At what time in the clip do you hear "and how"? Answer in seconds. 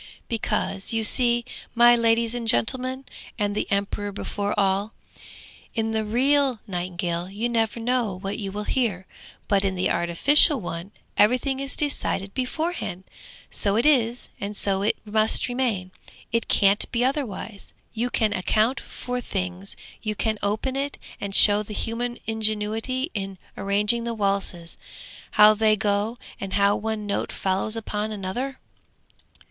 26.39-26.75